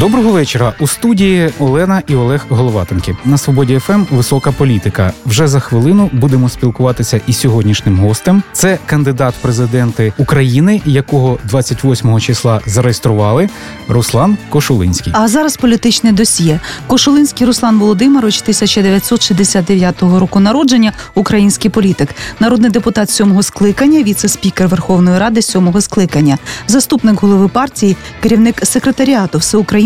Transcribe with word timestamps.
Доброго 0.00 0.30
вечора. 0.30 0.74
У 0.80 0.86
студії 0.86 1.50
Олена 1.58 2.02
і 2.06 2.14
Олег 2.14 2.46
Головатенки. 2.48 3.16
На 3.24 3.38
свободі 3.38 3.78
ФМ 3.78 4.02
висока 4.10 4.52
політика. 4.52 5.12
Вже 5.26 5.48
за 5.48 5.60
хвилину 5.60 6.10
будемо 6.12 6.48
спілкуватися 6.48 7.20
із 7.26 7.38
сьогоднішнім 7.40 7.98
гостем. 7.98 8.42
Це 8.52 8.78
кандидат 8.86 9.29
в 9.29 9.34
президенти 9.40 10.12
України, 10.18 10.82
якого 10.84 11.38
28 11.44 12.20
числа 12.20 12.60
зареєстрували. 12.66 13.48
Руслан 13.88 14.36
Кошулинський. 14.48 15.12
А 15.16 15.28
зараз 15.28 15.56
політичне 15.56 16.12
досьє. 16.12 16.60
Кошулинський 16.86 17.46
Руслан 17.46 17.78
Володимирович, 17.78 18.40
1969 18.40 20.02
року 20.02 20.40
народження, 20.40 20.92
український 21.14 21.70
політик, 21.70 22.08
народний 22.40 22.70
депутат 22.70 23.10
сьомого 23.10 23.42
скликання, 23.42 24.02
віце-спікер 24.02 24.68
Верховної 24.68 25.18
Ради 25.18 25.42
сьомого 25.42 25.80
скликання, 25.80 26.38
заступник 26.68 27.22
голови 27.22 27.48
партії, 27.48 27.96
керівник 28.22 28.66
секретаріату 28.66 29.38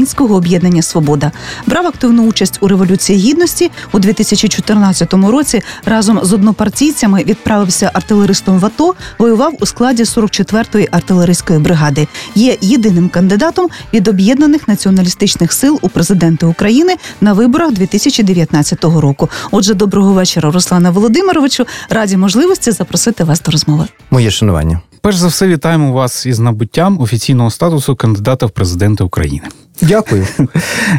Всеукраїнського 0.04 0.34
об'єднання 0.34 0.82
Свобода. 0.82 1.32
Брав 1.66 1.86
активну 1.86 2.26
участь 2.26 2.58
у 2.60 2.68
революції 2.68 3.18
гідності 3.18 3.70
у 3.92 3.98
2014 3.98 5.14
році. 5.14 5.62
Разом 5.84 6.20
з 6.22 6.32
однопартійцями 6.32 7.24
відправився 7.24 7.90
артилеристом 7.94 8.58
в 8.58 8.66
АТО, 8.66 8.94
воював 9.18 9.52
у 9.60 9.66
складі 9.66 10.02
44-ї 10.02 10.88
артилерійської 10.90 11.58
бригади. 11.58 12.08
Є 12.34 12.56
єдиним 12.60 13.08
кандидатом 13.08 13.68
від 13.94 14.08
об'єднаних 14.08 14.68
націоналістичних 14.68 15.52
сил 15.52 15.78
у 15.82 15.88
президенти 15.88 16.46
України 16.46 16.96
на 17.20 17.32
виборах 17.32 17.72
2019 17.72 18.84
року. 18.84 19.30
Отже, 19.50 19.74
доброго 19.74 20.12
вечора, 20.12 20.50
Руслана 20.50 20.91
Володимировичу. 20.91 21.66
Раді 21.91 22.16
можливості 22.16 22.70
запросити 22.70 23.25
вас 23.25 23.42
до 23.42 23.50
розмови. 23.50 23.84
Моє 24.10 24.30
шанування. 24.30 24.80
Перш 25.00 25.16
за 25.16 25.28
все, 25.28 25.48
вітаємо 25.48 25.92
вас 25.92 26.27
із 26.27 26.38
набуттям 26.38 27.00
офіційного 27.00 27.50
статусу 27.50 27.97
кандидата 27.97 28.47
в 28.47 28.50
президенти 28.50 29.05
України. 29.05 29.42
Дякую. 29.88 30.27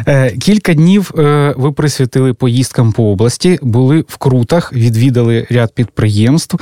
Е, 0.08 0.30
Кілька 0.30 0.74
днів 0.74 1.10
е, 1.18 1.54
ви 1.56 1.72
присвятили 1.72 2.34
поїздкам 2.34 2.92
по 2.92 3.12
області, 3.12 3.58
були 3.62 4.04
в 4.08 4.16
Крутах, 4.16 4.72
відвідали 4.72 5.46
ряд 5.50 5.72
підприємств. 5.74 6.58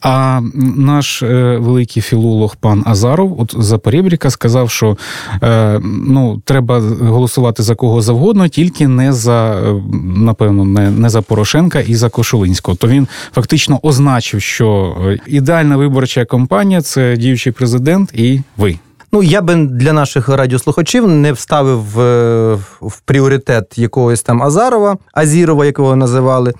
А 0.00 0.40
наш 0.76 1.22
е, 1.22 1.56
великий 1.60 2.02
філолог 2.02 2.56
пан 2.56 2.82
Азаров, 2.86 3.40
от 3.40 3.54
за 3.58 3.78
Порєбріка, 3.78 4.30
сказав, 4.30 4.70
що 4.70 4.96
ну, 5.82 6.42
треба 6.44 6.78
голосувати 7.00 7.62
за 7.62 7.74
кого 7.74 8.02
завгодно, 8.02 8.48
тільки 8.48 8.88
не 8.88 9.12
за 9.12 9.62
напевно, 10.16 10.64
не, 10.64 10.90
не 10.90 11.08
за 11.08 11.22
Порошенка 11.22 11.80
і 11.80 11.94
за 11.94 12.08
Кошулинського. 12.08 12.76
То 12.76 12.88
він 12.88 13.08
фактично 13.34 13.80
означив, 13.82 14.42
що 14.42 14.96
ідеальна 15.26 15.76
виборча 15.76 16.24
кампанія 16.24 16.82
це 16.82 17.16
діючий 17.16 17.52
президент 17.52 18.10
і 18.14 18.40
ви. 18.56 18.78
Ну, 19.12 19.22
я 19.22 19.42
би 19.42 19.54
для 19.54 19.92
наших 19.92 20.28
радіослухачів 20.28 21.08
не 21.08 21.32
вставив 21.32 21.80
в, 21.80 22.54
в 22.80 23.00
пріоритет 23.04 23.78
якогось 23.78 24.22
там 24.22 24.42
Азарова, 24.42 24.96
Азірова, 25.12 25.66
якого 25.66 25.96
називали. 25.96 26.54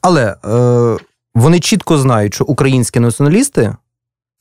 Але 0.00 0.36
е, 0.44 0.96
вони 1.34 1.60
чітко 1.60 1.98
знають, 1.98 2.34
що 2.34 2.44
українські 2.44 3.00
націоналісти, 3.00 3.76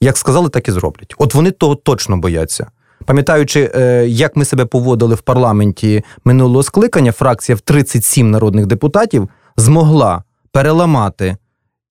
як 0.01 0.17
сказали, 0.17 0.49
так 0.49 0.67
і 0.67 0.71
зроблять. 0.71 1.15
От 1.17 1.33
вони 1.33 1.51
того 1.51 1.75
точно 1.75 2.17
бояться. 2.17 2.71
Пам'ятаючи, 3.05 3.71
е, 3.75 4.05
як 4.07 4.35
ми 4.35 4.45
себе 4.45 4.65
поводили 4.65 5.15
в 5.15 5.21
парламенті 5.21 6.03
минулого 6.25 6.63
скликання, 6.63 7.11
фракція 7.11 7.55
в 7.55 7.59
37 7.59 8.31
народних 8.31 8.65
депутатів 8.65 9.29
змогла 9.57 10.23
переламати 10.51 11.37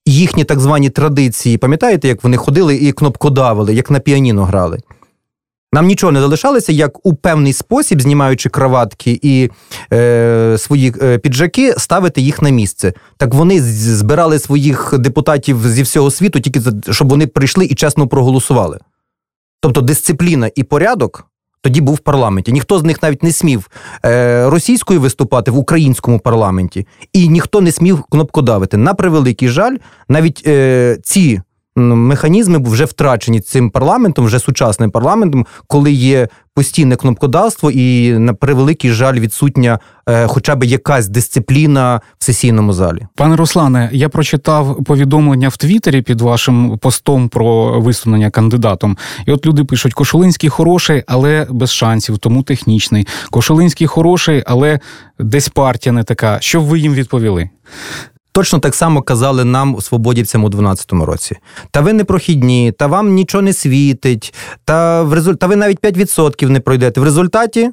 їхні 0.06 0.44
так 0.44 0.60
звані 0.60 0.90
традиції. 0.90 1.58
Пам'ятаєте, 1.58 2.08
як 2.08 2.24
вони 2.24 2.36
ходили 2.36 2.76
і 2.76 2.92
кнопкодавили, 2.92 3.74
як 3.74 3.90
на 3.90 3.98
піаніно 3.98 4.44
грали? 4.44 4.78
Нам 5.72 5.86
нічого 5.86 6.12
не 6.12 6.20
залишалося, 6.20 6.72
як 6.72 7.06
у 7.06 7.14
певний 7.14 7.52
спосіб, 7.52 8.02
знімаючи 8.02 8.48
краватки 8.48 9.20
і 9.22 9.50
е, 9.92 10.56
свої 10.58 10.94
е, 11.02 11.18
піджаки, 11.18 11.74
ставити 11.78 12.20
їх 12.20 12.42
на 12.42 12.50
місце. 12.50 12.92
Так 13.16 13.34
вони 13.34 13.62
збирали 13.62 14.38
своїх 14.38 14.98
депутатів 14.98 15.68
зі 15.68 15.82
всього 15.82 16.10
світу, 16.10 16.40
тільки 16.40 16.60
щоб 16.90 17.08
вони 17.08 17.26
прийшли 17.26 17.64
і 17.64 17.74
чесно 17.74 18.08
проголосували. 18.08 18.78
Тобто 19.60 19.80
дисципліна 19.80 20.50
і 20.54 20.62
порядок 20.62 21.26
тоді 21.60 21.80
був 21.80 21.94
в 21.94 21.98
парламенті. 21.98 22.52
Ніхто 22.52 22.78
з 22.78 22.82
них 22.84 23.02
навіть 23.02 23.22
не 23.22 23.32
смів 23.32 23.70
е, 24.04 24.50
російською 24.50 25.00
виступати 25.00 25.50
в 25.50 25.58
українському 25.58 26.18
парламенті, 26.18 26.86
і 27.12 27.28
ніхто 27.28 27.60
не 27.60 27.72
смів 27.72 28.02
кнопкодавити. 28.02 28.76
На 28.76 28.94
превеликий 28.94 29.48
жаль, 29.48 29.76
навіть 30.08 30.42
е, 30.46 30.98
ці 31.02 31.40
механізми 31.78 32.58
вже 32.58 32.84
втрачені 32.84 33.40
цим 33.40 33.70
парламентом, 33.70 34.24
вже 34.24 34.38
сучасним 34.38 34.90
парламентом, 34.90 35.46
коли 35.66 35.92
є 35.92 36.28
постійне 36.58 36.96
кнопкодавство 36.96 37.70
і 37.70 38.12
на 38.12 38.34
превеликий 38.34 38.90
жаль 38.90 39.14
відсутня, 39.14 39.78
е, 40.08 40.26
хоча 40.26 40.56
б 40.56 40.64
якась 40.64 41.08
дисципліна 41.08 42.00
в 42.18 42.24
сесійному 42.24 42.72
залі. 42.72 43.06
Пане 43.14 43.36
Руслане, 43.36 43.90
я 43.92 44.08
прочитав 44.08 44.84
повідомлення 44.84 45.48
в 45.48 45.56
Твіттері 45.56 46.02
під 46.02 46.20
вашим 46.20 46.78
постом 46.78 47.28
про 47.28 47.80
висунення 47.80 48.30
кандидатом. 48.30 48.98
І 49.26 49.32
от 49.32 49.46
люди 49.46 49.64
пишуть: 49.64 49.94
Кошулинський 49.94 50.50
хороший, 50.50 51.02
але 51.06 51.46
без 51.50 51.72
шансів, 51.72 52.18
тому 52.18 52.42
технічний. 52.42 53.06
Кошулинський 53.30 53.86
хороший, 53.86 54.42
але 54.46 54.80
десь 55.18 55.48
партія 55.48 55.92
не 55.92 56.04
така. 56.04 56.38
Що 56.40 56.60
ви 56.60 56.78
їм 56.78 56.94
відповіли? 56.94 57.50
Точно 58.38 58.58
так 58.58 58.74
само 58.74 59.02
казали 59.02 59.44
нам 59.44 59.80
свободівцям 59.80 60.44
у 60.44 60.48
12-му 60.48 61.06
році. 61.06 61.36
Та 61.70 61.80
ви 61.80 61.92
не 61.92 62.04
прохідні, 62.04 62.72
та 62.72 62.86
вам 62.86 63.12
нічого 63.14 63.42
не 63.42 63.52
світить, 63.52 64.34
та 64.64 65.02
в 65.02 65.12
результ... 65.12 65.38
та 65.38 65.46
ви 65.46 65.56
навіть 65.56 65.80
5% 65.80 66.48
не 66.48 66.60
пройдете. 66.60 67.00
В 67.00 67.04
результаті 67.04 67.70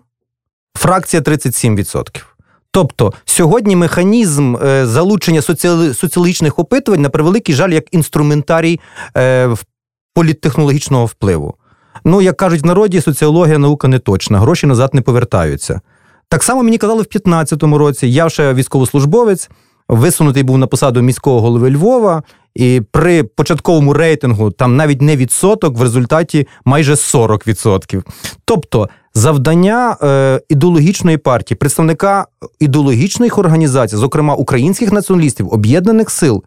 фракція 0.78 1.22
37%. 1.22 2.24
Тобто 2.72 3.14
сьогодні 3.26 3.76
механізм 3.76 4.56
е, 4.56 4.88
залучення 4.88 5.42
соціали... 5.42 5.94
соціологічних 5.94 6.60
опитувань 6.60 7.02
на 7.02 7.10
превеликий 7.10 7.56
жаль 7.56 7.72
як 7.72 7.94
інструментарій 7.94 8.80
е, 9.18 9.56
політтехнологічного 10.14 11.06
впливу. 11.06 11.56
Ну, 12.06 12.22
як 12.22 12.38
кажуть 12.38 12.62
в 12.62 12.66
народі, 12.66 13.02
соціологія 13.02 13.58
наука 13.58 13.88
не 13.88 14.00
точна, 14.00 14.40
гроші 14.40 14.68
назад 14.68 14.94
не 14.94 15.02
повертаються. 15.02 15.82
Так 16.30 16.44
само 16.44 16.64
мені 16.64 16.78
казали 16.78 17.02
в 17.02 17.10
2015 17.12 17.64
році, 17.64 18.08
я 18.08 18.30
ще 18.30 18.54
військовослужбовець 18.54 19.50
висунутий 19.90 20.44
був 20.44 20.58
на 20.58 20.68
посаду 20.68 21.02
міського 21.02 21.42
голови 21.42 21.72
Львова, 21.72 22.24
і 22.56 22.82
при 22.92 23.24
початковому 23.24 23.94
рейтингу 23.94 24.52
там 24.52 24.76
навіть 24.76 25.02
не 25.02 25.16
відсоток, 25.16 25.78
в 25.78 25.82
результаті 25.82 26.48
майже 26.66 26.94
40%. 26.94 28.04
Тобто 28.46 28.90
завдання 29.14 29.98
е, 30.04 30.42
ідеологічної 30.50 31.18
партії, 31.18 31.58
представника 31.58 32.26
ідеологічних 32.60 33.38
організацій, 33.38 33.96
зокрема 33.96 34.36
українських 34.36 34.92
націоналістів, 34.92 35.54
об'єднаних 35.54 36.10
сил. 36.10 36.44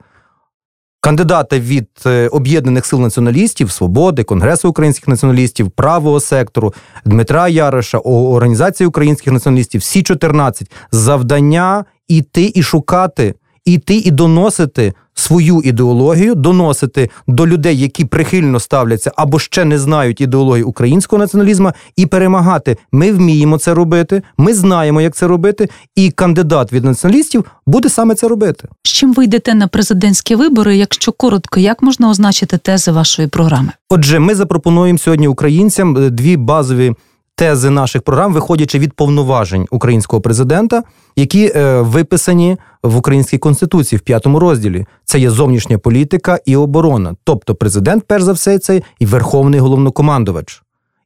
Кандидата 1.01 1.59
від 1.59 1.89
е, 2.07 2.29
об'єднаних 2.29 2.87
сил 2.87 3.01
націоналістів, 3.01 3.71
свободи, 3.71 4.25
Конгресу 4.25 4.69
українських 4.69 5.09
націоналістів, 5.09 5.71
правого 5.71 6.21
сектору, 6.21 6.75
Дмитра 7.05 7.49
Яриша, 7.49 7.99
Організації 7.99 8.87
українських 8.87 9.33
націоналістів, 9.33 9.81
всі 9.81 10.03
14 10.03 10.71
завдання 10.93 11.85
іти 12.09 12.53
і 12.55 12.63
шукати, 12.63 13.35
іти 13.65 13.97
і 13.97 14.11
доносити 14.11 14.93
свою 15.19 15.61
ідеологію, 15.65 16.35
доносити 16.35 17.11
до 17.27 17.47
людей, 17.47 17.79
які 17.79 18.05
прихильно 18.05 18.61
ставляться 18.61 19.13
або 19.17 19.39
ще 19.39 19.65
не 19.65 19.79
знають 19.79 20.21
ідеології 20.21 20.65
українського 20.65 21.21
націоналізму, 21.21 21.73
і 21.97 22.07
перемагати. 22.07 22.77
Ми 22.93 23.13
вміємо 23.13 23.59
це 23.59 23.75
робити, 23.75 24.23
ми 24.39 24.55
знаємо, 24.55 25.01
як 25.01 25.15
це 25.15 25.27
робити, 25.27 25.69
і 25.97 26.11
кандидат 26.11 26.73
від 26.73 26.85
націоналістів 26.85 27.45
буде 27.67 27.89
саме 27.89 28.15
це 28.15 28.29
робити. 28.29 28.69
З 28.83 28.91
чим 28.91 29.15
ви 29.15 29.25
йдете 29.25 29.55
на 29.55 29.69
президентські 29.69 30.35
вибори? 30.35 30.77
Якщо 30.77 31.13
коротко, 31.13 31.61
як 31.61 31.83
можна 31.83 32.11
означити 32.11 32.59
тези 32.59 32.91
вашої 32.91 33.29
програми? 33.29 33.73
Отже, 33.91 34.19
ми 34.19 34.35
запропонуємо 34.35 34.99
сьогодні 34.99 35.29
українцям 35.29 35.97
е, 35.97 36.11
дві 36.11 36.37
базові 36.37 36.95
тези 37.39 37.71
наших 37.71 38.03
програм, 38.03 38.33
виходячи 38.33 38.79
від 38.79 38.93
повноважень 38.93 39.67
українського 39.71 40.21
президента, 40.23 40.83
які 41.17 41.53
е, 41.55 41.81
виписані 41.81 42.57
в 42.83 42.97
українській 42.97 43.39
конституції 43.39 43.99
в 43.99 44.03
п'ятому 44.03 44.39
розділі. 44.39 44.87
Це 45.05 45.19
є 45.19 45.31
зовнішня 45.31 45.79
політика 45.79 46.39
і 46.45 46.57
оборона. 46.57 47.15
Тобто, 47.25 47.55
президент, 47.55 48.05
перш 48.07 48.23
за 48.23 48.33
все, 48.33 48.59
це 48.59 48.83
і 48.99 49.07
верховний 49.07 49.61
головнокомандувач, 49.61 50.63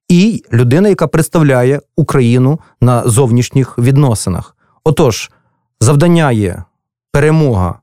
і 0.08 0.42
людина, 0.52 0.88
яка 0.88 1.06
представляє 1.06 1.80
Україну 1.96 2.60
на 2.80 3.08
зовнішніх 3.08 3.78
відносинах. 3.78 4.56
Отож, 4.84 5.30
завдання 5.80 6.32
є 6.32 6.64
перемога, 7.12 7.78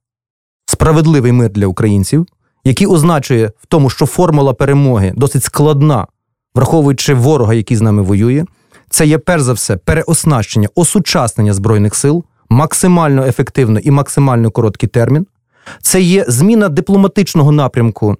справедливий 0.65 1.31
мир 1.31 1.51
для 1.51 1.67
українців, 1.67 2.25
який 2.63 2.87
означує 2.87 3.51
в 3.61 3.65
тому, 3.65 3.89
що 3.89 4.05
формула 4.05 4.53
перемоги 4.53 5.13
досить 5.15 5.43
складна 5.43 6.07
враховуючи 6.55 7.13
ворога, 7.13 7.53
який 7.53 7.77
з 7.77 7.81
нами 7.81 8.01
воює, 8.01 8.45
це 8.89 9.05
є 9.05 9.17
перш 9.17 9.41
за 9.43 9.53
все 9.53 9.77
переоснащення, 9.77 10.69
осучаснення 10.75 11.53
збройних 11.53 11.95
сил. 11.95 12.23
максимально 12.51 13.25
ефективно 13.25 13.79
і 13.79 13.91
максимально 13.91 14.51
короткий 14.51 14.89
термін. 14.89 15.27
Це 15.81 16.01
є 16.01 16.25
зміна 16.27 16.69
дипломатичного 16.69 17.51
напрямку 17.51 18.15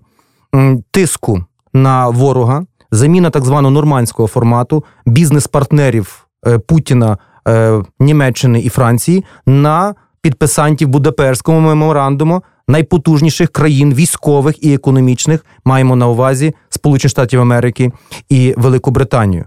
тиску 0.92 1.46
на 1.74 2.10
ворога, 2.10 2.66
заміна 2.92 3.30
так 3.30 3.46
званого 3.46 3.72
нормандського 3.72 4.28
формату 4.28 4.84
бізнес-партнерів 5.06 6.28
е, 6.48 6.60
Путіна, 6.60 7.18
е, 7.48 7.84
Німеччини 8.00 8.62
і 8.62 8.70
Франції 8.70 9.26
на 9.46 9.96
підписантів 10.22 10.88
Будапештського 10.88 11.60
меморандуму 11.60 12.44
найпотужніших 12.68 13.50
країн 13.50 13.94
військових 13.94 14.64
і 14.64 14.74
економічних 14.74 15.46
маємо 15.66 15.96
на 15.96 16.08
увазі 16.08 16.54
Сполучені 16.70 17.10
Штатів 17.10 17.42
Америки 17.42 17.92
і 18.30 18.54
Велику 18.58 18.92
Британію. 18.92 19.46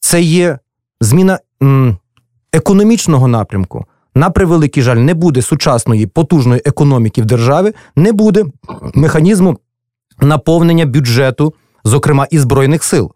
Це 0.00 0.22
є 0.22 0.58
зміна 1.00 1.38
м, 1.62 1.96
економічного 2.52 3.28
напрямку. 3.28 3.84
На 4.14 4.30
превеликий 4.30 4.82
жаль, 4.82 4.96
не 4.96 5.14
буде 5.14 5.42
сучасної 5.42 6.06
потужної 6.06 6.62
економіки 6.64 7.22
в 7.22 7.24
державі, 7.24 7.72
не 7.96 8.12
буде 8.12 8.44
механізму 8.94 9.58
наповнення 10.20 10.86
бюджету, 10.86 11.54
зокрема 11.84 12.26
і 12.30 12.38
збройних 12.38 12.84
сил. 12.84 13.12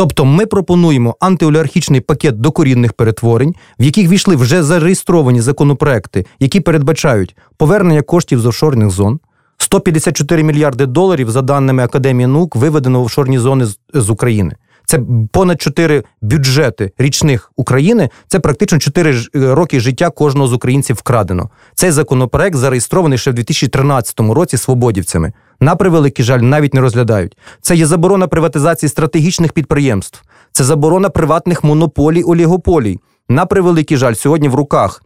Тобто 0.00 0.24
ми 0.24 0.46
пропонуємо 0.46 1.16
антиолігархічний 1.20 2.00
пакет 2.00 2.40
докорінних 2.40 2.92
перетворень, 2.92 3.54
в 3.78 3.82
яких 3.84 4.08
війшли 4.08 4.36
вже 4.36 4.62
зареєстровані 4.62 5.40
законопроекти, 5.40 6.26
які 6.38 6.60
передбачають 6.60 7.36
повернення 7.56 8.02
коштів 8.02 8.40
з 8.40 8.46
офшорних 8.46 8.90
зон. 8.90 9.20
154 9.58 10.42
мільярди 10.42 10.86
доларів, 10.86 11.30
за 11.30 11.42
даними 11.42 11.82
Академії 11.82 12.26
наук, 12.26 12.56
виведено 12.56 13.00
в 13.00 13.04
офшорні 13.04 13.38
зони 13.38 13.66
з, 13.94 14.10
України. 14.10 14.56
Це 14.90 15.00
понад 15.32 15.60
4 15.62 16.04
бюджети 16.22 16.92
річних 16.98 17.52
України. 17.56 18.10
Це 18.28 18.40
практично 18.40 18.78
4 18.78 19.12
ж- 19.12 19.30
е, 19.34 19.54
роки 19.54 19.80
життя 19.80 20.10
кожного 20.10 20.48
з 20.48 20.52
українців 20.52 20.96
вкрадено. 20.96 21.50
Цей 21.74 21.90
законопроект 21.90 22.56
зареєстрований 22.56 23.18
ще 23.18 23.30
в 23.30 23.34
2013 23.34 24.34
році 24.34 24.56
свободівцями. 24.56 25.32
На 25.60 25.76
превеликий 25.76 26.24
жаль, 26.24 26.38
навіть 26.38 26.74
не 26.74 26.80
розглядають. 26.80 27.36
Це 27.60 27.76
є 27.76 27.86
заборона 27.86 28.26
приватизації 28.26 28.90
стратегічних 28.90 29.52
підприємств, 29.52 30.22
це 30.52 30.64
заборона 30.64 31.08
приватних 31.10 31.64
монополій, 31.64 32.22
олігополій. 32.22 32.98
На 33.28 33.46
превеликий 33.46 33.96
жаль, 33.96 34.14
сьогодні 34.14 34.48
в 34.48 34.54
руках 34.54 35.02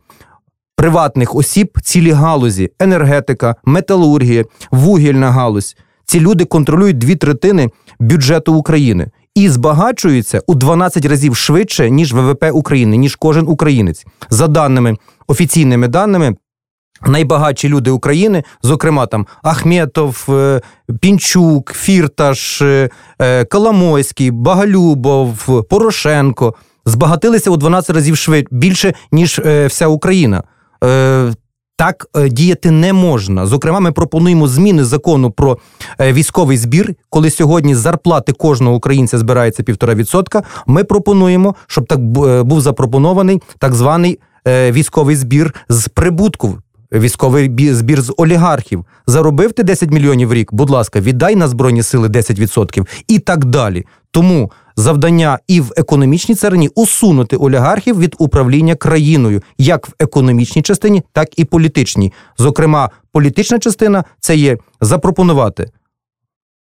приватних 0.77 1.35
осіб 1.35 1.79
цілі 1.83 2.11
галузі, 2.11 2.71
енергетика, 2.79 3.57
металургія, 3.65 4.45
вугільна 4.71 5.31
галузь. 5.31 5.77
Ці 6.07 6.21
люди 6.21 6.45
контролюють 6.45 6.99
дві 6.99 7.17
третини 7.17 7.71
бюджету 8.01 8.55
України 8.55 9.11
і 9.35 9.49
збагачуються 9.49 10.43
у 10.47 10.55
12 10.55 11.07
разів 11.07 11.37
швидше, 11.37 11.91
ніж 11.91 12.13
ВВП 12.13 12.45
України, 12.53 12.97
ніж 12.97 13.17
кожен 13.17 13.49
українець. 13.49 14.07
За 14.31 14.49
даними 14.49 14.97
офіційними 15.27 15.89
даними. 15.89 16.37
Найбагатші 17.07 17.69
люди 17.69 17.91
України, 17.91 18.45
зокрема 18.63 19.07
там 19.07 19.27
Ахметов, 19.43 20.27
е, 20.29 20.61
Пінчук, 21.01 21.73
Фірташ, 21.75 22.63
е, 22.63 22.91
е, 23.19 23.45
Коломойський, 23.45 24.31
Багалюбов, 24.31 25.65
Порошенко 25.71 26.55
збагатилися 26.85 27.51
у 27.51 27.57
12 27.57 27.97
разів 27.97 28.17
швид 28.17 28.47
більше, 28.51 28.95
ніж 29.13 29.41
вся 29.67 29.87
Україна. 29.87 30.43
Так 31.77 32.07
е, 32.17 32.29
діяти 32.29 32.71
не 32.71 32.93
можна. 32.93 33.47
Зокрема, 33.47 33.81
ми 33.81 33.93
пропонуємо 33.93 34.49
зміни 34.49 34.85
закону 34.85 35.31
про 35.31 35.59
е, 36.01 36.13
військовий 36.13 36.57
збір, 36.57 36.95
коли 37.11 37.31
сьогодні 37.31 37.75
зарплати 37.75 38.33
кожного 38.33 38.77
українця 38.77 39.19
збирається 39.19 39.63
півтора 39.63 39.95
відсотка. 39.95 40.43
Ми 40.67 40.85
пропонуємо, 40.85 41.55
щоб 41.67 41.87
так 41.87 41.99
е, 41.99 42.43
був 42.43 42.61
запропонований 42.61 43.43
так 43.59 43.75
званий 43.75 44.19
військовий 44.47 45.17
збір 45.17 45.55
з 45.69 45.89
прибутку. 45.89 46.59
Військовий 46.93 47.75
збір 47.75 48.03
з 48.03 48.15
олігархів. 48.17 48.85
Заробив 49.07 49.53
ти 49.53 49.63
10 49.63 49.91
мільйонів 49.91 50.29
в 50.29 50.35
рік, 50.35 50.53
будь 50.53 50.71
ласка, 50.71 51.01
віддай 51.01 51.37
на 51.37 51.49
Збройні 51.49 51.83
сили 51.83 52.09
10% 52.09 52.87
і 53.09 53.19
так 53.19 53.45
далі. 53.45 53.85
Тому 54.11 54.51
завдання 54.77 55.39
і 55.49 55.61
в 55.61 55.73
економічній 55.77 56.35
царині 56.35 56.71
усунути 56.75 57.37
олігархів 57.37 57.99
від 57.99 58.17
управління 58.19 58.75
країною, 58.75 59.43
як 59.59 59.89
в 59.89 59.93
економічній 59.99 60.63
частині, 60.63 61.03
так 61.13 61.39
і 61.39 61.45
політичній. 61.45 62.13
Зокрема, 62.39 62.91
політична 63.13 63.59
частина 63.59 64.05
це 64.21 64.37
є 64.37 64.59
запропонувати 64.81 65.71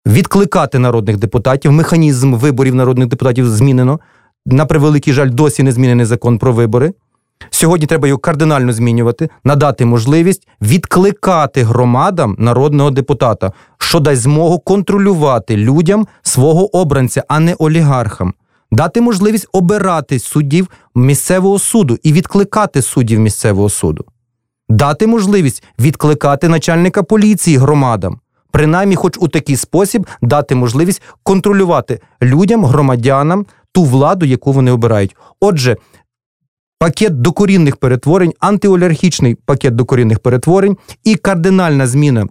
відкликати 0.06 0.78
народних 0.78 1.16
депутатів. 1.16 1.72
Механізм 1.72 2.34
виборів 2.34 2.74
народних 2.74 3.08
депутатів 3.08 3.50
змінено. 3.50 4.00
На 4.46 4.66
превеликий 4.66 5.12
жаль, 5.12 5.30
досі 5.30 5.62
не 5.62 5.72
змінений 5.72 6.06
закон 6.06 6.38
про 6.38 6.52
вибори. 6.52 6.92
Сьогодні 7.50 7.86
треба 7.86 8.08
його 8.08 8.18
кардинально 8.18 8.72
змінювати, 8.72 9.30
надати 9.44 9.84
можливість 9.84 10.48
відкликати 10.62 11.62
громадам 11.62 12.36
народного 12.38 12.90
депутата, 12.90 13.52
що 13.78 14.00
дасть 14.00 14.22
змогу 14.22 14.58
контролювати 14.58 15.56
людям 15.56 16.06
свого 16.22 16.76
обранця, 16.76 17.24
а 17.28 17.40
не 17.40 17.54
олігархам. 17.54 18.34
Дати 18.72 19.00
можливість 19.00 19.48
обирати 19.52 20.18
суддів 20.18 20.68
місцевого 20.94 21.58
суду 21.58 21.98
і 22.02 22.12
відкликати 22.12 22.82
суддів 22.82 23.20
місцевого 23.20 23.68
суду. 23.68 24.04
Дати 24.68 25.06
можливість 25.06 25.64
відкликати 25.78 26.48
начальника 26.48 27.02
поліції 27.02 27.56
громадам. 27.56 28.20
Принаймні, 28.50 28.96
хоч 28.96 29.16
у 29.20 29.28
такий 29.28 29.56
спосіб 29.56 30.06
дати 30.22 30.54
можливість 30.54 31.02
контролювати 31.22 32.00
людям, 32.22 32.64
громадянам 32.64 33.46
ту 33.72 33.84
владу, 33.84 34.26
яку 34.26 34.52
вони 34.52 34.70
обирають. 34.70 35.16
Отже, 35.40 35.76
пакет 36.78 37.20
докорінних 37.20 37.76
перетворень, 37.76 38.32
антиолігархічний 38.40 39.34
пакет 39.34 39.74
докорінних 39.74 40.18
перетворень 40.18 40.76
і 41.04 41.14
кардинальна 41.14 41.86
зміна. 41.86 42.26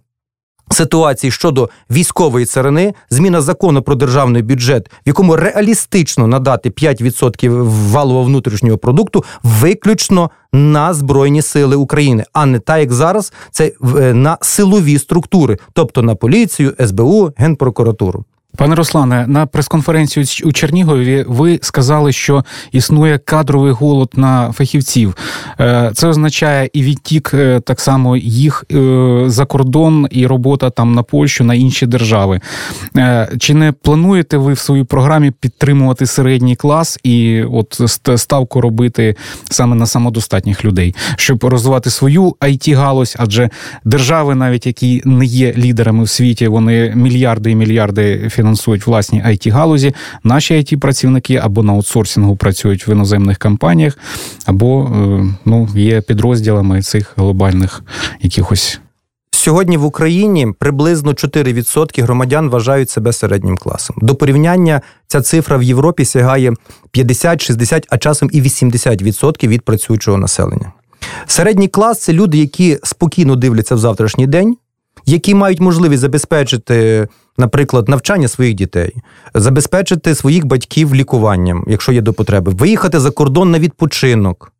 Ситуації 0.72 1.32
щодо 1.32 1.70
військової 1.92 2.46
царини, 2.46 2.94
зміна 3.10 3.42
закону 3.42 3.82
про 3.82 3.96
державний 3.96 4.42
бюджет, 4.42 4.88
в 4.88 4.92
якому 5.06 5.36
реалістично 5.36 6.28
надати 6.28 6.70
5% 6.70 7.64
валового 7.92 8.26
внутрішнього 8.26 8.78
продукту 8.78 9.24
виключно 9.44 10.30
на 10.54 10.94
Збройні 10.94 11.42
Сили 11.42 11.76
України, 11.76 12.26
а 12.34 12.46
не 12.46 12.60
так, 12.60 12.80
як 12.80 12.94
зараз, 12.94 13.34
це 13.52 13.72
е, 13.98 14.14
на 14.14 14.38
силові 14.42 15.00
структури, 15.00 15.58
тобто 15.74 16.02
на 16.02 16.16
поліцію, 16.16 16.74
СБУ, 16.88 17.32
Генпрокуратуру. 17.38 18.26
Пане 18.58 18.76
Руслане, 18.76 19.26
на 19.28 19.46
прес-конференції 19.46 20.26
у 20.46 20.52
Чернігові 20.52 21.26
ви 21.28 21.60
сказали, 21.62 22.12
що 22.12 22.46
існує 22.72 23.18
кадровий 23.18 23.72
голод 23.72 24.10
на 24.16 24.52
фахівців. 24.52 25.16
Е, 25.60 25.92
Це 25.94 26.08
означає 26.08 26.70
і 26.74 26.84
відтік 26.84 27.32
е, 27.34 27.60
так 27.60 27.80
само 27.80 28.18
їх 28.18 28.66
е, 28.72 29.24
за 29.28 29.46
кордон, 29.46 30.08
і 30.12 30.28
робота 30.28 30.70
там 30.70 30.94
на 30.94 31.04
Польщу, 31.04 31.44
на 31.44 31.54
інші 31.54 31.86
держави. 31.86 32.40
Чи 33.40 33.54
не 33.54 33.72
плануєте 33.72 34.38
ви 34.38 34.54
в 34.54 34.60
своїй 34.60 34.84
програмі 34.84 35.32
підтримувати 35.32 36.06
середній 36.06 36.56
клас 36.56 37.00
і 37.04 37.44
от 37.44 37.82
ставку 38.18 38.62
робити 38.62 39.16
саме 39.50 39.76
на 39.76 39.86
самодостатніх 39.86 40.66
людей, 40.66 40.96
щоб 41.18 41.44
розвивати 41.44 41.90
свою 41.90 42.24
it 42.42 42.76
галузь 42.76 43.16
адже 43.20 43.50
держави, 43.86 44.36
навіть 44.36 44.66
які 44.68 45.02
не 45.06 45.26
є 45.26 45.54
лідерами 45.58 46.04
в 46.04 46.10
світі, 46.10 46.48
вони 46.48 46.94
мільярди 46.96 47.52
і 47.52 47.56
мільярди 47.56 48.30
фінансують 48.48 48.88
власні 48.88 49.24
it 49.24 49.52
галузі. 49.52 49.94
Наші 50.24 50.54
it 50.54 50.78
працівники 50.78 51.36
або 51.36 51.64
на 51.64 51.74
аутсорсингу 51.74 52.36
працюють 52.36 52.88
в 52.88 52.90
іноземних 52.90 53.38
компаніях, 53.38 53.98
або 54.46 54.84
е, 54.84 55.26
ну 55.46 55.70
є 55.76 56.02
підрозділами 56.02 56.82
цих 56.82 57.14
глобальних 57.18 57.84
якихось. 58.22 58.80
Сьогодні 59.32 59.78
в 59.78 59.86
Україні 59.86 60.48
приблизно 60.60 61.12
4% 61.12 62.04
громадян 62.04 62.50
вважають 62.50 62.90
себе 62.90 63.14
середнім 63.14 63.58
класом. 63.58 63.96
До 64.02 64.16
порівняння 64.16 64.82
ця 65.08 65.22
цифра 65.22 65.58
в 65.58 65.64
Європі 65.64 66.06
сягає 66.06 66.54
50, 66.92 67.42
60, 67.42 67.88
а 67.90 67.98
часом 67.98 68.30
і 68.34 68.42
80% 68.42 69.48
від 69.48 69.62
працюючого 69.62 70.18
населення. 70.18 70.72
Середній 71.28 71.68
клас 71.68 72.00
це 72.00 72.14
люди, 72.14 72.38
які 72.38 72.80
спокійно 72.84 73.36
дивляться 73.36 73.76
в 73.76 73.78
завтрашній 73.78 74.28
день, 74.28 74.58
які 75.08 75.36
мають 75.36 75.60
можливість 75.60 76.02
забезпечити, 76.02 77.08
наприклад, 77.38 77.90
навчання 77.90 78.28
своїх 78.28 78.54
дітей, 78.54 78.96
забезпечити 79.34 80.16
своїх 80.16 80.46
батьків 80.46 80.96
лікуванням, 80.96 81.64
якщо 81.68 81.92
є 81.92 82.02
до 82.02 82.14
потреби, 82.14 82.52
виїхати 82.52 83.00
за 83.00 83.12
кордон 83.12 83.52
на 83.52 83.60
відпочинок. 83.60 84.52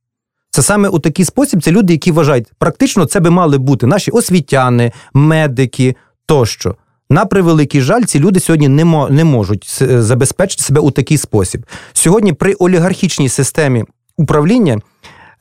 Це 0.50 0.62
саме 0.62 0.90
у 0.90 1.00
такий 1.00 1.26
спосіб 1.26 1.64
це 1.64 1.72
люди, 1.72 1.94
які 1.94 2.12
вважають, 2.12 2.48
практично 2.60 3.06
це 3.06 3.20
би 3.20 3.30
мали 3.30 3.58
бути 3.58 3.88
наші 3.88 4.12
освітяни, 4.12 4.92
медики 5.14 5.96
тощо. 6.26 6.76
На 7.10 7.26
превеликий 7.26 7.82
жаль, 7.82 8.04
ці 8.04 8.20
люди 8.20 8.40
сьогодні 8.40 8.68
не, 8.68 8.86
не 9.10 9.24
можуть 9.24 9.84
забезпечити 10.04 10.64
себе 10.64 10.82
у 10.82 10.92
такий 10.92 11.18
спосіб. 11.18 11.66
Сьогодні 11.94 12.34
при 12.34 12.54
олігархічній 12.54 13.30
системі 13.30 13.86
управління 14.18 14.80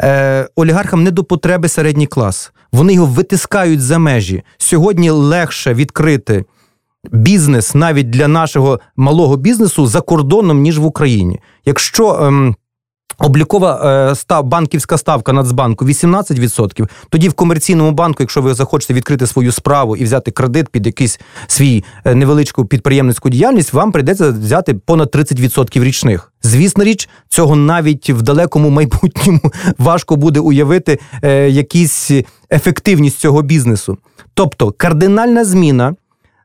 е, 0.02 0.48
олігархам 0.56 1.04
не 1.04 1.10
до 1.10 1.24
потреби 1.24 1.68
середній 1.68 2.06
клас. 2.06 2.52
Вони 2.76 2.94
його 2.94 3.06
витискають 3.06 3.80
за 3.80 3.98
межі. 3.98 4.42
Сьогодні 4.58 5.10
легше 5.10 5.74
відкрити 5.74 6.44
бізнес 7.12 7.74
навіть 7.74 8.10
для 8.10 8.28
нашого 8.28 8.80
малого 8.96 9.36
бізнесу 9.36 9.86
за 9.86 10.00
кордоном, 10.00 10.60
ніж 10.60 10.78
в 10.78 10.84
Україні. 10.84 11.40
Якщо 11.64 12.14
ем, 12.14 12.56
Облікова 13.18 13.80
е, 14.10 14.14
став 14.14 14.44
банківська 14.44 14.98
ставка 14.98 15.32
Нацбанку 15.32 15.84
18%. 15.84 16.88
Тоді 17.08 17.28
в 17.28 17.32
комерційному 17.32 17.90
банку, 17.90 18.16
якщо 18.20 18.42
ви 18.42 18.54
захочете 18.54 18.94
відкрити 18.94 19.26
свою 19.26 19.52
справу 19.52 19.96
і 19.96 20.04
взяти 20.04 20.30
кредит 20.30 20.68
під 20.68 20.86
якийсь 20.86 21.20
свій 21.46 21.84
е, 22.04 22.14
невеличку 22.14 22.64
підприємницьку 22.64 23.28
діяльність, 23.28 23.72
вам 23.72 23.92
прийдеться 23.92 24.30
взяти 24.30 24.74
понад 24.74 25.08
30% 25.08 25.84
річних. 25.84 26.32
Звісна 26.42 26.84
річ, 26.84 27.08
цього 27.28 27.56
навіть 27.56 28.10
в 28.10 28.22
далекому 28.22 28.70
майбутньому 28.70 29.40
важко 29.78 30.16
буде 30.16 30.40
уявити 30.40 30.98
е, 31.22 31.50
якісь 31.50 32.10
ефективність 32.50 33.18
цього 33.18 33.42
бізнесу. 33.42 33.98
Тобто 34.34 34.74
кардинальна 34.76 35.44
зміна 35.44 35.94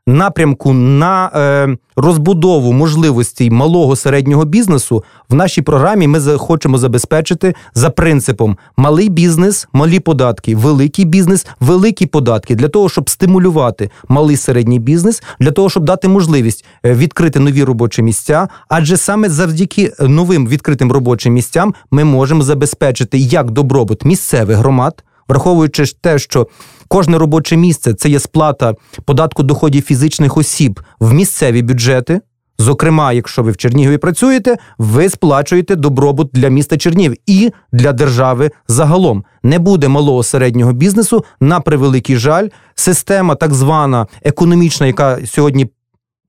напрямку 0.06 0.72
на 0.72 1.30
е, 1.34 1.76
розбудову 1.96 2.72
можливостей 2.72 3.50
малого 3.50 3.96
середнього 3.96 4.44
бізнесу 4.44 5.04
в 5.28 5.34
нашій 5.34 5.62
програмі 5.62 6.08
ми 6.08 6.20
хочемо 6.20 6.78
забезпечити 6.78 7.54
за 7.74 7.90
принципом 7.90 8.56
малий 8.76 9.08
бізнес, 9.08 9.68
малі 9.72 10.00
податки, 10.00 10.56
великий 10.56 11.04
бізнес, 11.04 11.46
великі 11.60 12.06
податки 12.06 12.54
для 12.54 12.68
того, 12.68 12.88
щоб 12.88 13.10
стимулювати 13.10 13.90
малий 14.08 14.36
середній 14.36 14.78
бізнес, 14.78 15.22
для 15.40 15.50
того, 15.50 15.70
щоб 15.70 15.84
дати 15.84 16.08
можливість 16.08 16.64
е, 16.84 16.94
відкрити 16.94 17.40
нові 17.40 17.64
робочі 17.64 18.02
місця. 18.02 18.48
Адже 18.68 18.96
саме 18.96 19.28
завдяки 19.28 19.92
новим 20.00 20.48
відкритим 20.48 20.92
робочим 20.92 21.32
місцям 21.32 21.74
ми 21.90 22.04
можемо 22.04 22.42
забезпечити 22.42 23.18
як 23.18 23.50
добробут 23.50 24.04
місцевих 24.04 24.56
громад 24.56 25.04
враховуючи 25.32 25.84
те, 26.00 26.18
що 26.18 26.46
кожне 26.88 27.18
робоче 27.18 27.56
місце 27.56 27.94
це 27.94 28.08
є 28.08 28.20
сплата 28.20 28.74
податку 29.04 29.42
доходів 29.42 29.82
фізичних 29.82 30.36
осіб 30.36 30.80
в 31.00 31.12
місцеві 31.12 31.62
бюджети. 31.62 32.20
Зокрема, 32.58 33.12
якщо 33.12 33.42
ви 33.42 33.50
в 33.50 33.56
Чернігові 33.56 33.98
працюєте, 33.98 34.56
ви 34.78 35.08
сплачуєте 35.08 35.76
добробут 35.76 36.30
для 36.32 36.48
міста 36.48 36.76
Чернігів 36.76 37.14
і 37.26 37.50
для 37.72 37.92
держави 37.92 38.50
загалом. 38.68 39.24
Не 39.42 39.58
буде 39.58 39.88
малого 39.88 40.22
середнього 40.22 40.72
бізнесу. 40.72 41.24
На 41.40 41.60
превеликий 41.60 42.16
жаль, 42.16 42.48
система 42.74 43.34
так 43.34 43.54
звана 43.54 44.06
економічна, 44.22 44.86
яка 44.86 45.18
сьогодні 45.26 45.70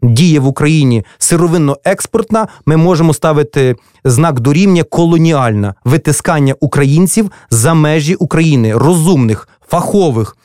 діє 0.03 0.39
в 0.39 0.47
Україні 0.47 1.05
сировинно-експортна, 1.19 2.47
ми 2.65 2.77
можемо 2.77 3.13
ставити 3.13 3.75
знак 4.03 4.39
дорівня 4.39 4.83
колоніальна 4.83 5.75
витискання 5.85 6.55
українців 6.59 7.31
за 7.49 7.73
межі 7.73 8.15
України, 8.15 8.77
розумних, 8.77 9.49
фахових. 9.67 10.37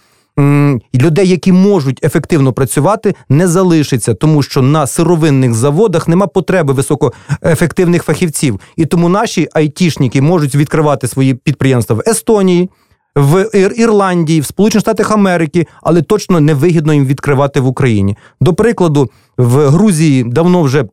Людей, 0.94 1.28
які 1.28 1.52
можуть 1.52 2.04
ефективно 2.04 2.52
працювати, 2.52 3.14
не 3.28 3.48
залишиться, 3.48 4.14
тому 4.14 4.42
що 4.42 4.62
на 4.62 4.86
сировинних 4.86 5.54
заводах 5.54 6.08
нема 6.08 6.26
потреби 6.26 6.72
високоефективних 6.72 8.02
фахівців, 8.02 8.60
і 8.76 8.86
тому 8.86 9.08
наші 9.08 9.48
айтішники 9.52 10.22
можуть 10.22 10.54
відкривати 10.54 11.08
свої 11.08 11.34
підприємства 11.34 11.96
в 11.96 12.02
Естонії 12.06 12.70
в 13.18 13.50
Ірландії, 13.76 14.40
в 14.40 14.46
Сполучених 14.46 14.80
Штатах 14.80 15.10
Америки, 15.10 15.66
але 15.82 16.02
точно 16.02 16.40
не 16.40 16.54
вигідно 16.54 16.94
їм 16.94 17.06
відкривати 17.06 17.60
в 17.60 17.66
Україні. 17.66 18.16
До 18.40 18.54
прикладу, 18.54 19.10
в 19.38 19.68
Грузії 19.68 20.24
давно 20.24 20.62
вже 20.62 20.84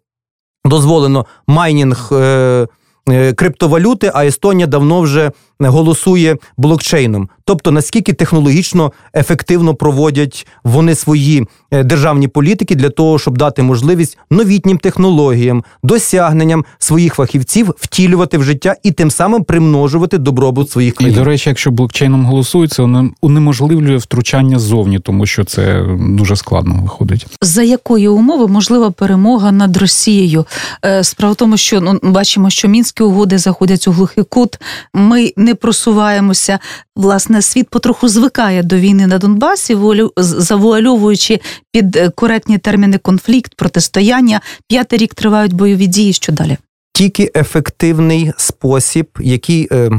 дозволено 0.65 1.25
майнінг. 1.47 2.09
Е- 2.11 2.67
Е, 3.09 3.33
криптовалюти, 3.33 4.11
а 4.13 4.25
Естонія 4.25 4.67
давно 4.67 5.01
вже 5.01 5.31
голосує 5.59 6.37
блокчейном. 6.57 7.29
Тобто 7.43 7.71
наскільки 7.71 8.13
технологічно 8.13 8.91
ефективно 9.15 9.75
проводять 9.75 10.47
вони 10.63 10.95
свої 10.95 11.47
державні 11.83 12.27
політики 12.27 12.75
для 12.75 12.89
того, 12.89 13.19
щоб 13.19 13.37
дати 13.37 13.63
можливість 13.63 14.17
новітнім 14.31 14.77
технологіям, 14.77 15.63
досягненням 15.83 16.65
своїх 16.79 17.13
фахівців 17.13 17.73
втілювати 17.77 18.37
в 18.37 18.43
життя 18.43 18.75
і 18.83 18.91
тим 18.91 19.11
самим 19.11 19.43
примножувати 19.43 20.17
добробут 20.17 20.71
своїх 20.71 20.95
країн. 20.95 21.13
І, 21.13 21.17
до 21.17 21.23
речі, 21.23 21.49
якщо 21.49 21.71
блокчейном 21.71 22.25
голосують, 22.25 22.71
це 22.71 22.83
унеможливлює 23.21 23.97
втручання 23.97 24.59
ззовні, 24.59 24.99
тому 24.99 25.25
що 25.25 25.43
це 25.43 25.85
дуже 25.99 26.35
складно 26.35 26.79
виходить. 26.81 27.25
За 27.41 27.63
якої 27.63 28.07
умови 28.07 28.47
можлива 28.47 28.91
перемога 28.91 29.51
над 29.51 29.77
Росією? 29.77 30.45
Е, 30.85 31.03
справа 31.03 31.33
в 31.33 31.35
тому, 31.35 31.57
що 31.57 31.81
ну 31.81 31.99
бачимо, 32.03 32.49
що 32.49 32.67
Мінські 32.67 33.03
угоди 33.03 33.37
заходять 33.37 33.87
у 33.87 33.91
глухий 33.91 34.23
кут. 34.23 34.59
Ми 34.93 35.33
не 35.37 35.55
просуваємося. 35.55 36.59
Власне, 36.95 37.41
світ 37.41 37.69
потроху 37.69 38.07
звикає 38.07 38.63
до 38.63 38.75
війни 38.75 39.07
на 39.07 39.17
Донбасі, 39.17 39.77
завуальовуючи 40.17 41.39
під 41.71 41.95
е, 41.95 42.09
коректні 42.09 42.57
терміни 42.57 42.97
конфлікт, 42.97 43.55
протистояння. 43.55 44.41
П'ятий 44.67 44.99
рік 44.99 45.13
тривають 45.13 45.53
бойові 45.53 45.87
дії. 45.87 46.13
Що 46.13 46.31
далі? 46.31 46.57
Тільки 46.93 47.31
ефективний 47.35 48.31
спосіб, 48.37 49.07
який 49.19 49.67
е, 49.71 49.91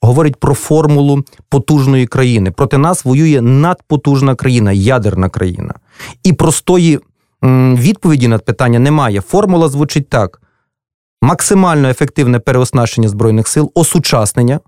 говорить 0.00 0.36
про 0.36 0.54
формулу 0.54 1.24
потужної 1.48 2.06
країни. 2.06 2.50
Проти 2.50 2.78
нас 2.78 3.04
воює 3.04 3.40
надпотужна 3.40 4.34
країна, 4.34 4.72
ядерна 4.72 5.28
країна. 5.28 5.74
І 6.24 6.32
простої 6.32 7.00
м, 7.44 7.76
відповіді 7.76 8.28
на 8.28 8.38
питання 8.38 8.78
немає. 8.78 9.20
Формула 9.20 9.68
звучить 9.68 10.08
так: 10.08 10.42
максимально 11.22 11.88
ефективне 11.88 12.38
переоснащення 12.38 13.08
збройних 13.08 13.48
сил, 13.48 13.70
осучаснення, 13.74 14.60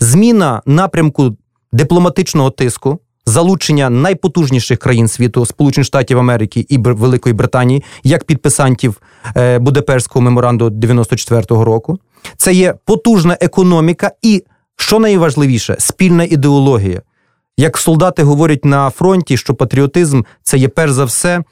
зміна 0.00 0.62
напрямку 0.66 1.36
дипломатичного 1.72 2.50
тиску, 2.50 2.98
залучення 3.26 3.90
найпотужніших 3.90 4.78
країн 4.78 5.08
світу, 5.08 5.46
Сполучених 5.46 5.86
Штатів 5.86 6.18
Америки 6.18 6.66
і 6.68 6.78
Великої 6.78 7.32
Британії, 7.32 7.84
як 8.02 8.24
підписантів 8.24 9.02
е, 9.36 9.58
Будапештського 9.58 10.22
меморанду 10.22 10.68
94-го 10.68 11.64
року. 11.64 11.98
Це 12.36 12.52
є 12.52 12.74
потужна 12.84 13.36
економіка 13.40 14.10
і, 14.22 14.44
що 14.76 14.98
найважливіше, 14.98 15.76
спільна 15.78 16.24
ідеологія. 16.24 17.02
Як 17.56 17.78
солдати 17.78 18.22
говорять 18.22 18.64
на 18.64 18.90
фронті, 18.90 19.36
що 19.36 19.54
патріотизм 19.54 20.22
це 20.42 20.58
є 20.58 20.68
перш 20.68 20.92
за 20.92 21.04
все, 21.04 21.42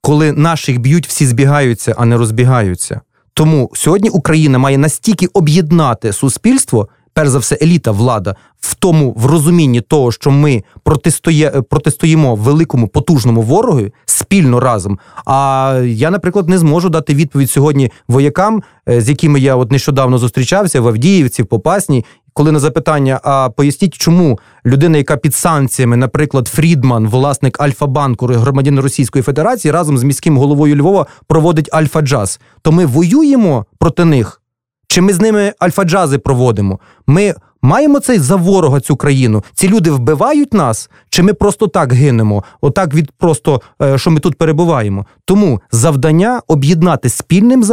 коли 0.00 0.32
наших 0.32 0.78
б'ють, 0.78 1.06
всі 1.08 1.26
збігаються, 1.26 1.94
а 1.98 2.04
не 2.04 2.16
розбігаються. 2.16 3.00
Тому 3.34 3.70
сьогодні 3.74 4.10
Україна 4.10 4.58
має 4.58 4.78
настільки 4.78 5.26
об'єднати 5.26 6.12
суспільство, 6.12 6.88
перш 7.18 7.30
за 7.30 7.38
все, 7.38 7.58
еліта, 7.62 7.90
влада, 7.90 8.36
в 8.60 8.74
тому 8.74 9.14
в 9.16 9.26
розумінні 9.26 9.80
того, 9.80 10.12
що 10.12 10.30
ми 10.30 10.62
протистоє, 10.82 11.50
протистоїмо 11.50 12.34
великому 12.34 12.88
потужному 12.88 13.42
ворогу 13.42 13.80
спільно 14.06 14.60
разом. 14.60 14.98
А 15.26 15.82
я, 15.86 16.10
наприклад, 16.10 16.48
не 16.48 16.58
зможу 16.58 16.88
дати 16.88 17.14
відповідь 17.14 17.50
сьогодні 17.50 17.90
воякам, 18.08 18.62
е, 18.88 19.00
з 19.00 19.08
якими 19.08 19.40
я 19.40 19.56
от 19.56 19.72
нещодавно 19.72 20.18
зустрічався 20.18 20.80
в 20.80 20.88
Авдіївці, 20.88 21.42
в 21.42 21.46
Попасній, 21.46 22.04
коли 22.32 22.52
на 22.52 22.58
запитання, 22.58 23.20
а 23.22 23.50
поясніть, 23.50 23.94
чому 23.94 24.38
людина, 24.66 24.98
яка 24.98 25.16
під 25.16 25.34
санкціями, 25.34 25.96
наприклад, 25.96 26.48
Фрідман, 26.48 27.08
власник 27.08 27.60
Альфа-банку, 27.60 28.26
громадянин 28.26 28.80
Російської 28.80 29.22
Федерації, 29.22 29.72
разом 29.72 29.98
з 29.98 30.02
міським 30.02 30.38
головою 30.38 30.76
Львова 30.76 31.06
проводить 31.26 31.70
Альфа-Джаз, 31.72 32.40
то 32.62 32.72
ми 32.72 32.86
воюємо 32.86 33.66
проти 33.78 34.04
них. 34.04 34.40
Чи 34.88 35.00
ми 35.00 35.12
з 35.12 35.20
ними 35.20 35.52
альфа-джази 35.60 36.18
проводимо? 36.18 36.78
Ми 37.06 37.34
маємо 37.62 38.00
цей 38.00 38.18
за 38.18 38.36
ворога 38.36 38.80
цю 38.80 38.96
країну. 38.96 39.44
Ці 39.54 39.68
люди 39.68 39.90
вбивають 39.90 40.54
нас, 40.54 40.90
чи 41.10 41.22
ми 41.22 41.34
просто 41.34 41.66
так 41.66 41.92
гинемо? 41.92 42.44
Отак 42.60 42.94
від 42.94 43.10
просто 43.10 43.60
е, 43.82 43.98
що 43.98 44.10
ми 44.10 44.20
тут 44.20 44.38
перебуваємо. 44.38 45.06
Тому 45.24 45.60
завдання 45.72 46.40
об'єднати 46.46 47.08
спільним 47.08 47.64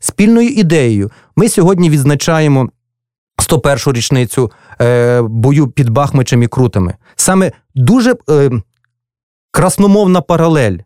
спільною 0.00 0.48
ідеєю. 0.48 1.10
Ми 1.36 1.48
сьогодні 1.48 1.90
відзначаємо 1.90 2.68
101-шу 3.38 3.92
річницю 3.92 4.50
е, 4.80 5.22
бою 5.22 5.68
під 5.68 5.90
Бахмичем 5.90 6.42
і 6.42 6.46
Крутами. 6.46 6.94
Саме 7.16 7.52
дуже 7.74 8.14
е, 8.30 8.50
красномовна 9.50 10.20
паралель. 10.20 10.78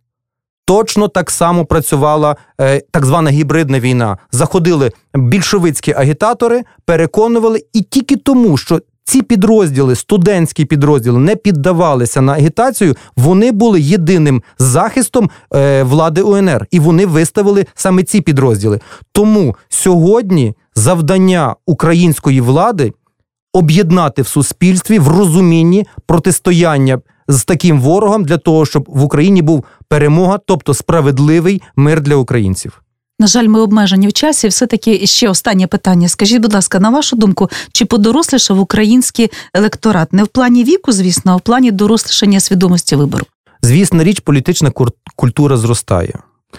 Точно 0.69 1.09
так 1.09 1.31
само 1.31 1.65
працювала 1.65 2.37
е, 2.61 2.83
так 2.91 3.07
звана 3.07 3.31
гібридна 3.31 3.81
війна. 3.81 4.19
Заходили 4.33 4.93
більшовицькі 5.15 5.93
агітатори, 5.93 6.65
переконували, 6.85 7.63
і 7.73 7.83
тільки 7.83 8.17
тому, 8.17 8.57
що 8.57 8.81
ці 9.05 9.23
підрозділи, 9.23 9.95
студентські 9.95 10.65
підрозділи, 10.65 11.19
не 11.19 11.37
піддавалися 11.37 12.21
на 12.21 12.33
агітацію, 12.33 12.95
вони 13.17 13.53
були 13.53 13.81
єдиним 13.81 14.43
захистом 14.59 15.31
е, 15.55 15.83
влади 15.83 16.23
УНР, 16.23 16.67
і 16.71 16.81
вони 16.81 17.07
виставили 17.07 17.67
саме 17.75 18.03
ці 18.03 18.21
підрозділи. 18.21 18.81
Тому 19.13 19.57
сьогодні 19.69 20.55
завдання 20.75 21.57
української 21.67 22.41
влади 22.41 22.93
об'єднати 23.53 24.23
в 24.23 24.27
суспільстві 24.27 24.99
в 24.99 25.09
розумінні 25.09 25.87
протистояння 26.07 26.99
з 27.29 27.45
таким 27.45 27.81
ворогом 27.81 28.25
для 28.25 28.37
того, 28.37 28.67
щоб 28.67 28.85
в 28.89 29.03
Україні 29.05 29.43
був 29.43 29.65
перемога, 29.89 30.39
тобто 30.47 30.75
справедливий 30.75 31.63
мир 31.77 32.01
для 32.01 32.17
українців. 32.17 32.83
На 33.21 33.27
жаль, 33.27 33.49
ми 33.49 33.61
обмежені 33.61 34.09
в 34.09 34.13
часі. 34.13 34.49
Все 34.49 34.67
таки 34.67 35.07
ще 35.07 35.29
останнє 35.29 35.67
питання. 35.67 36.09
Скажіть, 36.09 36.43
будь 36.43 36.55
ласка, 36.55 36.81
на 36.81 36.91
вашу 36.91 37.17
думку, 37.17 37.51
чи 37.73 37.85
подорослішав 37.85 38.61
український 38.61 39.31
електорат 39.55 40.13
не 40.13 40.25
в 40.25 40.29
плані 40.29 40.65
віку, 40.65 40.93
звісно, 40.93 41.33
а 41.33 41.37
в 41.37 41.41
плані 41.41 41.71
дорослішання 41.71 42.41
свідомості 42.41 42.97
вибору? 42.97 43.25
Звісно, 43.63 44.03
річ, 44.03 44.21
політична 44.21 44.73
культура 45.17 45.57
зростає. 45.57 46.19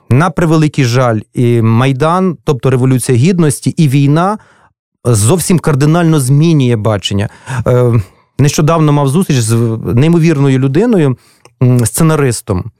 На 0.09 0.29
превеликий 0.29 0.86
жаль, 0.86 1.19
і 1.33 1.62
майдан, 1.62 2.38
тобто 2.43 2.69
революція 2.69 3.17
гідності, 3.17 3.69
і 3.69 3.88
війна 3.88 4.38
зовсім 5.05 5.59
кардинально 5.59 6.19
змінює 6.19 6.75
бачення. 6.75 7.29
Е, 7.67 8.01
Нещодавно 8.39 8.91
мав 8.93 9.07
зустріч 9.07 9.38
з 9.38 9.53
неймовірною 9.95 10.59
людиною, 10.59 11.17
сценаристом. 11.86 12.71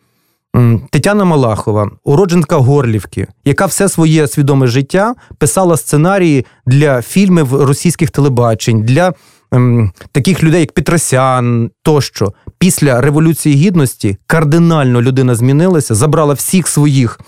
Тетяна 0.90 1.26
Малахова, 1.26 1.92
уродженка 2.04 2.58
Горлівки, 2.58 3.28
яка 3.46 3.66
все 3.66 3.90
своє 3.90 4.28
свідоме 4.28 4.68
життя 4.68 5.16
писала 5.38 5.78
сценарії 5.78 6.46
для 6.66 7.02
фільмів 7.02 7.54
російських 7.64 8.12
телебачень, 8.12 8.84
для 8.84 9.14
ем, 9.52 9.92
таких 10.12 10.44
людей, 10.44 10.60
як 10.60 10.72
Петросян 10.72 11.72
тощо. 11.84 12.34
Після 12.58 13.02
Революції 13.02 13.56
Гідності 13.56 14.18
кардинально 14.28 15.02
людина 15.02 15.36
змінилася, 15.36 15.96
забрала 15.96 16.34
всіх 16.34 16.68
своїх. 16.68 17.20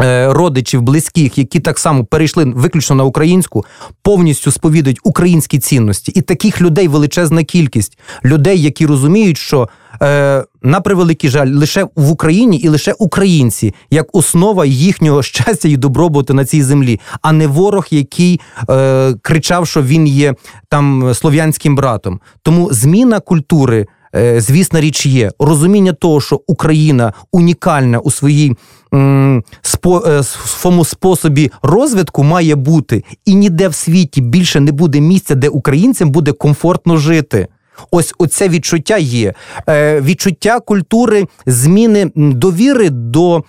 Е, 0.00 0.32
Родичів, 0.32 0.82
близьких, 0.82 1.38
які 1.38 1.60
так 1.60 1.78
само 1.78 2.04
перейшли 2.04 2.44
виключно 2.44 2.96
на 2.96 3.04
українську, 3.04 3.64
повністю 4.02 4.50
сповідують 4.50 5.00
українські 5.04 5.58
цінності. 5.58 6.12
І 6.14 6.20
таких 6.20 6.60
людей 6.60 6.88
величезна 6.88 7.44
кількість 7.44 7.98
людей, 8.24 8.62
які 8.62 8.86
розуміють, 8.86 9.38
що 9.38 9.68
е, 10.02 10.44
на 10.62 10.80
превеликий 10.80 11.30
жаль, 11.30 11.48
лише 11.48 11.86
в 11.96 12.10
Україні 12.10 12.56
і 12.56 12.68
лише 12.68 12.92
українці 12.98 13.74
як 13.90 14.06
основа 14.12 14.66
їхнього 14.66 15.22
щастя 15.22 15.68
і 15.68 15.76
добробуту 15.76 16.34
на 16.34 16.44
цій 16.44 16.62
землі, 16.62 17.00
а 17.22 17.32
не 17.32 17.46
ворог, 17.46 17.86
який 17.90 18.40
е, 18.70 19.14
кричав, 19.22 19.66
що 19.66 19.82
він 19.82 20.06
є 20.06 20.34
там 20.68 21.14
слов'янським 21.14 21.76
братом. 21.76 22.20
Тому 22.42 22.68
зміна 22.72 23.20
культури. 23.20 23.86
Е, 24.16 24.40
Звісна 24.40 24.80
річ 24.80 25.06
є 25.06 25.30
розуміння 25.38 25.92
того, 25.92 26.20
що 26.20 26.40
Україна 26.46 27.12
унікальна 27.32 27.98
у 27.98 28.10
своїй 28.10 28.56
е, 28.94 29.42
своєму 30.44 30.84
способі 30.84 31.50
розвитку 31.62 32.22
має 32.22 32.54
бути, 32.54 33.04
і 33.24 33.34
ніде 33.34 33.68
в 33.68 33.74
світі 33.74 34.20
більше 34.20 34.60
не 34.60 34.72
буде 34.72 35.00
місця, 35.00 35.34
де 35.34 35.48
українцям 35.48 36.10
буде 36.10 36.32
комфортно 36.32 36.96
жити. 36.96 37.48
Ось 37.90 38.14
оце 38.18 38.48
відчуття 38.48 38.98
є. 38.98 39.34
Е, 39.68 40.00
відчуття 40.00 40.60
культури 40.60 41.26
зміни 41.46 42.10
довіри 42.14 42.90
до 42.90 43.44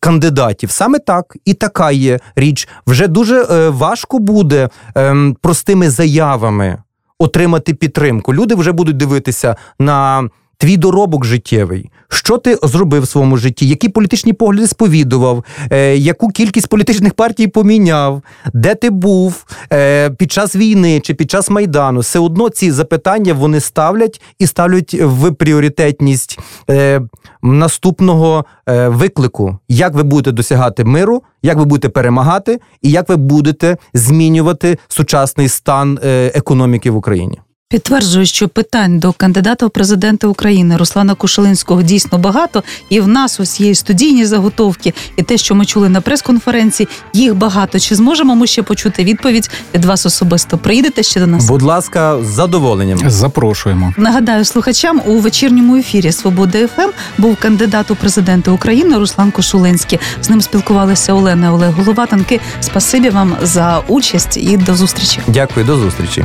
кандидатів. 0.00 0.70
Саме 0.70 0.98
так 0.98 1.36
і 1.44 1.54
така 1.54 1.90
є 1.90 2.18
річ. 2.36 2.68
Вже 2.86 3.08
дуже 3.08 3.68
важко 3.70 4.18
буде 4.18 4.68
ем, 4.94 5.36
простими 5.40 5.90
заявами 5.90 6.78
отримати 7.20 7.74
підтримку. 7.74 8.34
Люди 8.34 8.54
вже 8.54 8.72
будуть 8.72 8.96
дивитися 8.96 9.56
на. 9.78 10.28
Твій 10.60 10.76
доробок 10.76 11.24
життєвий, 11.24 11.90
що 12.08 12.38
ти 12.38 12.58
зробив 12.62 13.02
в 13.02 13.08
своєму 13.08 13.36
житті, 13.36 13.68
які 13.68 13.88
політичні 13.88 14.32
погляди 14.32 14.66
сповідував, 14.66 15.44
е, 15.72 15.96
яку 15.96 16.28
кількість 16.28 16.68
політичних 16.68 17.14
партій 17.14 17.46
поміняв, 17.46 18.22
де 18.54 18.74
ти 18.74 18.90
був 18.90 19.44
е, 19.72 20.10
під 20.10 20.32
час 20.32 20.56
війни 20.56 21.00
чи 21.00 21.14
під 21.14 21.30
час 21.30 21.50
майдану, 21.50 22.00
все 22.00 22.18
одно 22.18 22.48
ці 22.48 22.70
запитання 22.70 23.34
вони 23.34 23.60
ставлять 23.60 24.20
і 24.38 24.46
ставлять 24.46 24.94
в 24.94 25.32
пріоритетність 25.32 26.38
е, 26.70 27.00
наступного 27.42 28.44
е, 28.68 28.88
виклику, 28.88 29.58
як 29.68 29.94
ви 29.94 30.02
будете 30.02 30.32
досягати 30.32 30.84
миру, 30.84 31.22
як 31.42 31.58
ви 31.58 31.64
будете 31.64 31.88
перемагати, 31.88 32.60
і 32.82 32.90
як 32.90 33.08
ви 33.08 33.16
будете 33.16 33.76
змінювати 33.94 34.78
сучасний 34.88 35.48
стан 35.48 35.98
е, 36.04 36.32
економіки 36.34 36.90
в 36.90 36.96
Україні. 36.96 37.38
Підтверджую, 37.70 38.26
що 38.26 38.48
питань 38.48 38.98
до 38.98 39.12
кандидата 39.12 39.66
в 39.66 39.70
президенти 39.70 40.26
України 40.26 40.76
Руслана 40.76 41.14
Кушелинського 41.14 41.82
дійсно 41.82 42.18
багато, 42.18 42.62
і 42.88 43.00
в 43.00 43.08
нас 43.08 43.40
ось 43.40 43.60
є 43.60 43.70
і 43.70 43.74
студійні 43.74 44.26
заготовки, 44.26 44.94
і 45.16 45.22
те, 45.22 45.38
що 45.38 45.54
ми 45.54 45.64
чули 45.64 45.88
на 45.88 46.00
прес-конференції, 46.00 46.88
їх 47.12 47.34
багато. 47.34 47.78
Чи 47.78 47.94
зможемо 47.94 48.36
ми 48.36 48.46
ще 48.46 48.62
почути 48.62 49.04
відповідь 49.04 49.50
від 49.74 49.84
вас 49.84 50.06
особисто? 50.06 50.58
Приїдете 50.58 51.02
ще 51.02 51.20
до 51.20 51.26
нас? 51.26 51.48
Будь 51.48 51.62
ласка, 51.62 52.18
з 52.22 52.26
задоволенням. 52.26 53.10
Запрошуємо. 53.10 53.94
Нагадаю 53.96 54.44
слухачам 54.44 55.02
у 55.06 55.18
вечірньому 55.18 55.76
ефірі 55.76 56.12
Свобода 56.12 56.68
ФМ 56.68 56.90
був 57.18 57.36
кандидат 57.36 57.90
у 57.90 57.96
президенти 57.96 58.50
України 58.50 58.98
Руслан 58.98 59.30
Кошулинський. 59.30 59.98
З 60.22 60.30
ним 60.30 60.40
спілкувалися 60.40 61.12
Олена 61.12 61.52
Олег 61.52 61.72
Головатенки. 61.72 62.40
Спасибі 62.60 63.10
вам 63.10 63.36
за 63.42 63.82
участь 63.88 64.36
і 64.36 64.56
до 64.56 64.74
зустрічі. 64.74 65.20
Дякую, 65.28 65.66
до 65.66 65.76
зустрічі. 65.76 66.24